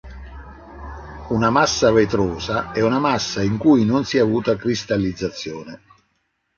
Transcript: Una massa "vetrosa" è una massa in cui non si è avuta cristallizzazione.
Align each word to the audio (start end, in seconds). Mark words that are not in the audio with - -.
Una 1.29 1.51
massa 1.51 1.91
"vetrosa" 1.91 2.71
è 2.71 2.81
una 2.81 2.97
massa 2.97 3.43
in 3.43 3.59
cui 3.59 3.85
non 3.85 4.03
si 4.03 4.17
è 4.17 4.21
avuta 4.21 4.55
cristallizzazione. 4.55 5.81